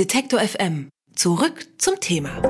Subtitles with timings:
[0.00, 0.88] Detektor FM.
[1.14, 2.40] Zurück zum Thema.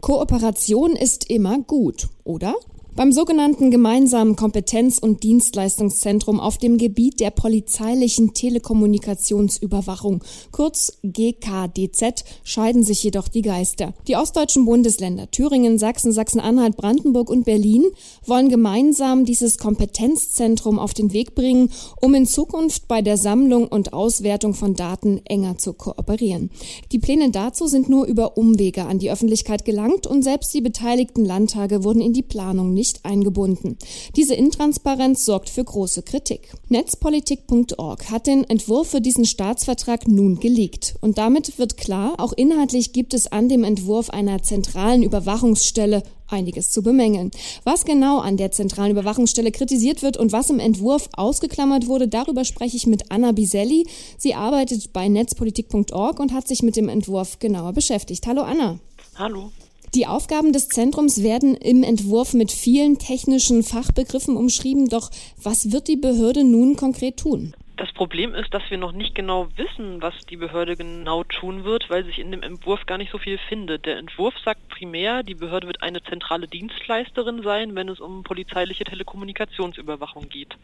[0.00, 2.54] Kooperation ist immer gut, oder?
[2.94, 12.82] Beim sogenannten gemeinsamen Kompetenz- und Dienstleistungszentrum auf dem Gebiet der polizeilichen Telekommunikationsüberwachung, kurz GKDZ, scheiden
[12.82, 13.94] sich jedoch die Geister.
[14.08, 17.86] Die ostdeutschen Bundesländer Thüringen, Sachsen, Sachsen-Anhalt, Brandenburg und Berlin
[18.26, 23.94] wollen gemeinsam dieses Kompetenzzentrum auf den Weg bringen, um in Zukunft bei der Sammlung und
[23.94, 26.50] Auswertung von Daten enger zu kooperieren.
[26.92, 31.24] Die Pläne dazu sind nur über Umwege an die Öffentlichkeit gelangt und selbst die beteiligten
[31.24, 33.76] Landtage wurden in die Planung nicht eingebunden.
[34.16, 36.52] Diese Intransparenz sorgt für große Kritik.
[36.68, 40.94] Netzpolitik.org hat den Entwurf für diesen Staatsvertrag nun geleakt.
[41.00, 46.70] Und damit wird klar, auch inhaltlich gibt es an dem Entwurf einer zentralen Überwachungsstelle einiges
[46.70, 47.30] zu bemängeln.
[47.64, 52.44] Was genau an der zentralen Überwachungsstelle kritisiert wird und was im Entwurf ausgeklammert wurde, darüber
[52.44, 53.86] spreche ich mit Anna Biselli.
[54.18, 58.26] Sie arbeitet bei netzpolitik.org und hat sich mit dem Entwurf genauer beschäftigt.
[58.26, 58.78] Hallo Anna.
[59.14, 59.50] Hallo.
[59.94, 64.88] Die Aufgaben des Zentrums werden im Entwurf mit vielen technischen Fachbegriffen umschrieben.
[64.88, 65.10] Doch
[65.42, 67.54] was wird die Behörde nun konkret tun?
[67.76, 71.90] Das Problem ist, dass wir noch nicht genau wissen, was die Behörde genau tun wird,
[71.90, 73.84] weil sich in dem Entwurf gar nicht so viel findet.
[73.84, 78.84] Der Entwurf sagt primär, die Behörde wird eine zentrale Dienstleisterin sein, wenn es um polizeiliche
[78.84, 80.56] Telekommunikationsüberwachung geht.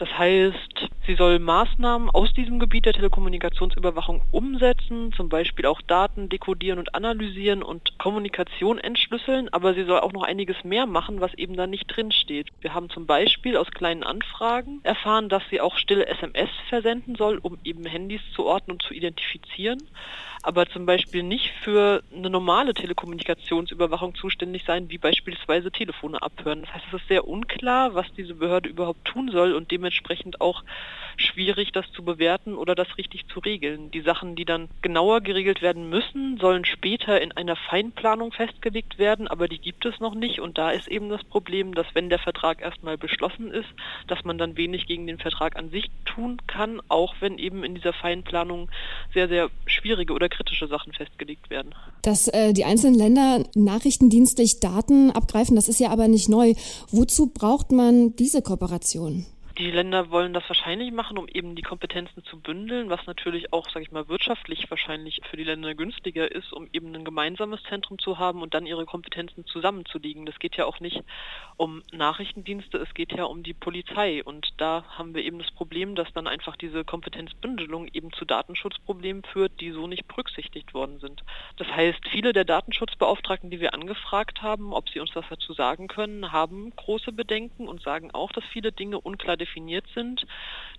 [0.00, 6.30] Das heißt, sie soll Maßnahmen aus diesem Gebiet der Telekommunikationsüberwachung umsetzen, zum Beispiel auch Daten
[6.30, 11.34] dekodieren und analysieren und Kommunikation entschlüsseln, aber sie soll auch noch einiges mehr machen, was
[11.34, 12.48] eben da nicht drin steht.
[12.62, 17.36] Wir haben zum Beispiel aus kleinen Anfragen erfahren, dass sie auch stille SMS versenden soll,
[17.36, 19.82] um eben Handys zu orten und zu identifizieren
[20.42, 26.62] aber zum Beispiel nicht für eine normale Telekommunikationsüberwachung zuständig sein, wie beispielsweise Telefone abhören.
[26.62, 29.89] Das heißt, es ist sehr unklar, was diese Behörde überhaupt tun soll und dementsprechend
[30.40, 30.64] auch
[31.16, 33.90] schwierig, das zu bewerten oder das richtig zu regeln.
[33.90, 39.28] Die Sachen, die dann genauer geregelt werden müssen, sollen später in einer Feinplanung festgelegt werden,
[39.28, 42.18] aber die gibt es noch nicht und da ist eben das Problem, dass wenn der
[42.18, 43.68] Vertrag erstmal beschlossen ist,
[44.08, 47.74] dass man dann wenig gegen den Vertrag an sich tun kann, auch wenn eben in
[47.74, 48.70] dieser Feinplanung
[49.12, 51.74] sehr, sehr schwierige oder kritische Sachen festgelegt werden.
[52.02, 56.54] Dass äh, die einzelnen Länder nachrichtendienstlich Daten abgreifen, das ist ja aber nicht neu.
[56.90, 59.26] Wozu braucht man diese Kooperation?
[59.60, 63.68] Die Länder wollen das wahrscheinlich machen, um eben die Kompetenzen zu bündeln, was natürlich auch,
[63.68, 67.98] sage ich mal, wirtschaftlich wahrscheinlich für die Länder günstiger ist, um eben ein gemeinsames Zentrum
[67.98, 70.24] zu haben und dann ihre Kompetenzen zusammenzulegen.
[70.24, 71.02] Das geht ja auch nicht
[71.58, 74.24] um Nachrichtendienste, es geht ja um die Polizei.
[74.24, 79.24] Und da haben wir eben das Problem, dass dann einfach diese Kompetenzbündelung eben zu Datenschutzproblemen
[79.24, 81.22] führt, die so nicht berücksichtigt worden sind.
[81.58, 85.86] Das heißt, viele der Datenschutzbeauftragten, die wir angefragt haben, ob sie uns das dazu sagen
[85.86, 90.26] können, haben große Bedenken und sagen auch, dass viele Dinge unklar definiert definiert sind.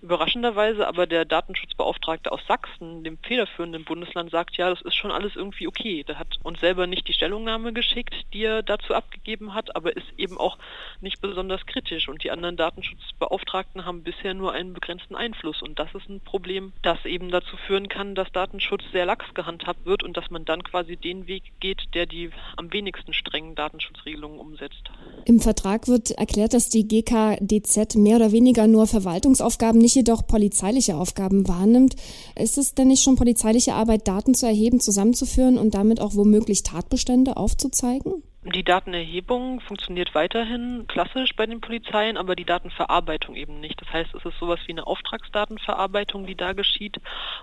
[0.02, 5.36] Überraschenderweise aber der Datenschutzbeauftragte aus Sachsen, dem federführenden Bundesland, sagt, ja, das ist schon alles
[5.36, 6.02] irgendwie okay.
[6.02, 10.06] Der hat uns selber nicht die Stellungnahme geschickt, die er dazu abgegeben hat, aber ist
[10.18, 10.58] eben auch
[11.00, 12.08] nicht besonders kritisch.
[12.08, 15.62] Und die anderen Datenschutzbeauftragten haben bisher nur einen begrenzten Einfluss.
[15.62, 19.86] Und das ist ein Problem, das eben dazu führen kann, dass Datenschutz sehr lax gehandhabt
[19.86, 24.40] wird und dass man dann quasi den Weg geht, der die am wenigsten strengen Datenschutzregelungen
[24.40, 24.90] umsetzt.
[25.26, 30.96] Im Vertrag wird erklärt, dass die GKDZ mehr oder weniger nur Verwaltungsaufgaben, nicht jedoch polizeiliche
[30.96, 31.96] Aufgaben wahrnimmt.
[32.36, 36.62] Ist es denn nicht schon polizeiliche Arbeit, Daten zu erheben, zusammenzuführen und damit auch womöglich
[36.62, 38.21] Tatbestände aufzuzeigen?
[38.44, 43.80] Die Datenerhebung funktioniert weiterhin klassisch bei den Polizeien, aber die Datenverarbeitung eben nicht.
[43.80, 46.96] Das heißt, es ist sowas wie eine Auftragsdatenverarbeitung, die da geschieht.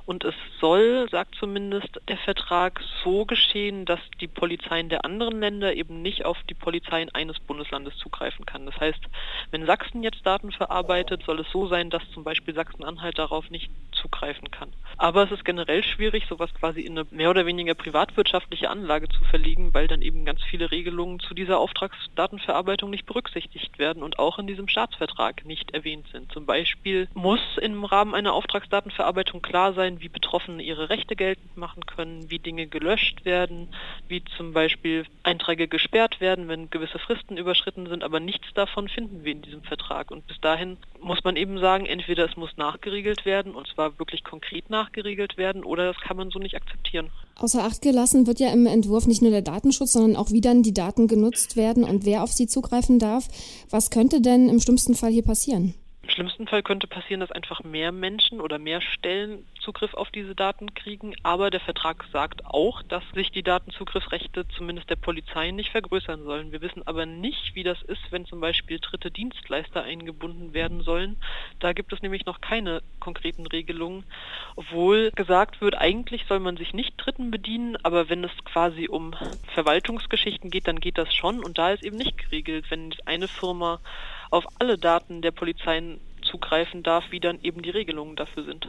[0.05, 5.73] Und es soll, sagt zumindest der Vertrag, so geschehen, dass die Polizeien der anderen Länder
[5.73, 8.65] eben nicht auf die Polizeien eines Bundeslandes zugreifen kann.
[8.65, 8.99] Das heißt,
[9.51, 13.71] wenn Sachsen jetzt Daten verarbeitet, soll es so sein, dass zum Beispiel Sachsen-Anhalt darauf nicht
[13.93, 14.73] zugreifen kann.
[15.01, 19.23] Aber es ist generell schwierig, sowas quasi in eine mehr oder weniger privatwirtschaftliche Anlage zu
[19.23, 24.39] verlegen, weil dann eben ganz viele Regelungen zu dieser Auftragsdatenverarbeitung nicht berücksichtigt werden und auch
[24.39, 26.29] in diesem Staatsvertrag nicht erwähnt sind.
[26.33, 31.85] Zum Beispiel muss im Rahmen einer Auftragsdatenverarbeitung klar sein, wie Betroffene ihre Rechte geltend machen
[31.85, 33.73] können, wie Dinge gelöscht werden,
[34.09, 39.23] wie zum Beispiel Einträge gesperrt werden, wenn gewisse Fristen überschritten sind, aber nichts davon finden
[39.23, 40.11] wir in diesem Vertrag.
[40.11, 44.25] Und bis dahin muss man eben sagen, entweder es muss nachgeregelt werden, und zwar wirklich
[44.25, 47.09] konkret nachgeregelt werden, oder das kann man so nicht akzeptieren.
[47.35, 50.63] Außer Acht gelassen wird ja im Entwurf nicht nur der Datenschutz, sondern auch wie dann
[50.63, 53.27] die Daten genutzt werden und wer auf sie zugreifen darf.
[53.69, 55.73] Was könnte denn im schlimmsten Fall hier passieren?
[56.19, 60.73] Schlimmsten Fall könnte passieren, dass einfach mehr Menschen oder mehr Stellen Zugriff auf diese Daten
[60.73, 61.15] kriegen.
[61.23, 66.51] Aber der Vertrag sagt auch, dass sich die Datenzugriffsrechte zumindest der Polizei nicht vergrößern sollen.
[66.51, 71.15] Wir wissen aber nicht, wie das ist, wenn zum Beispiel dritte Dienstleister eingebunden werden sollen.
[71.59, 74.03] Da gibt es nämlich noch keine konkreten Regelungen,
[74.57, 79.15] obwohl gesagt wird, eigentlich soll man sich nicht Dritten bedienen, aber wenn es quasi um
[79.53, 83.79] Verwaltungsgeschichten geht, dann geht das schon und da ist eben nicht geregelt, wenn eine Firma
[84.31, 85.99] auf alle Daten der Polizeien
[86.29, 88.67] zugreifen darf, wie dann eben die Regelungen dafür sind.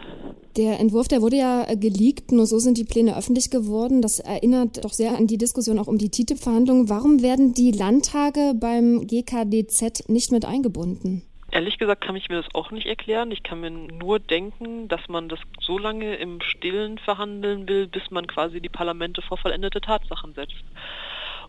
[0.57, 4.03] Der Entwurf, der wurde ja geleakt, nur so sind die Pläne öffentlich geworden.
[4.03, 6.89] Das erinnert doch sehr an die Diskussion auch um die TTIP-Verhandlungen.
[6.89, 11.23] Warum werden die Landtage beim GKDZ nicht mit eingebunden?
[11.53, 13.33] Ehrlich gesagt kann ich mir das auch nicht erklären.
[13.33, 18.09] Ich kann mir nur denken, dass man das so lange im Stillen verhandeln will, bis
[18.11, 20.63] man quasi die Parlamente vor vollendete Tatsachen setzt.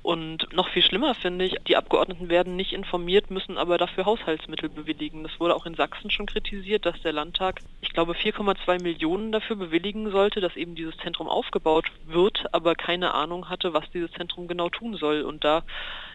[0.04, 4.70] Und noch viel schlimmer finde ich, die Abgeordneten werden nicht informiert, müssen aber dafür Haushaltsmittel
[4.70, 5.24] bewilligen.
[5.24, 9.56] Das wurde auch in Sachsen schon kritisiert, dass der Landtag, ich glaube, 4,2 Millionen dafür
[9.56, 14.48] bewilligen sollte, dass eben dieses Zentrum aufgebaut wird, aber keine Ahnung hatte, was dieses Zentrum
[14.48, 15.22] genau tun soll.
[15.22, 15.64] Und da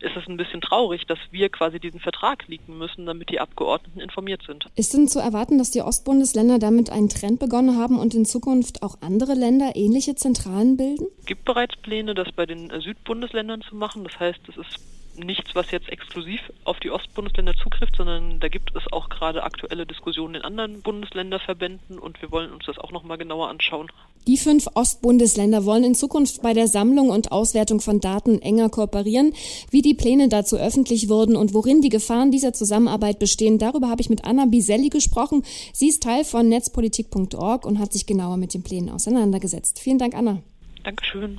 [0.01, 4.01] ist es ein bisschen traurig, dass wir quasi diesen Vertrag liegen müssen, damit die Abgeordneten
[4.01, 4.67] informiert sind.
[4.75, 8.83] Ist denn zu erwarten, dass die Ostbundesländer damit einen Trend begonnen haben und in Zukunft
[8.83, 11.07] auch andere Länder ähnliche Zentralen bilden?
[11.21, 14.05] Es gibt bereits Pläne, das bei den Südbundesländern zu machen.
[14.05, 14.81] Das heißt, es ist
[15.19, 19.87] nichts, was jetzt exklusiv auf die Ostbundesländer zugrifft, sondern da gibt es auch gerade aktuelle
[19.87, 23.89] Diskussionen in anderen Bundesländerverbänden und wir wollen uns das auch nochmal genauer anschauen.
[24.27, 29.33] Die fünf Ostbundesländer wollen in Zukunft bei der Sammlung und Auswertung von Daten enger kooperieren.
[29.71, 34.03] Wie die Pläne dazu öffentlich wurden und worin die Gefahren dieser Zusammenarbeit bestehen, darüber habe
[34.03, 35.45] ich mit Anna Biselli gesprochen.
[35.73, 39.79] Sie ist Teil von netzpolitik.org und hat sich genauer mit den Plänen auseinandergesetzt.
[39.79, 40.43] Vielen Dank, Anna.
[40.83, 41.39] Dankeschön.